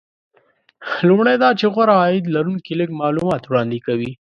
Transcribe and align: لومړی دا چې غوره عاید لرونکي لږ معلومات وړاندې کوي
لومړی 1.07 1.35
دا 1.43 1.49
چې 1.59 1.65
غوره 1.73 1.95
عاید 2.01 2.25
لرونکي 2.35 2.73
لږ 2.81 2.89
معلومات 3.01 3.43
وړاندې 3.45 3.79
کوي 3.85 4.11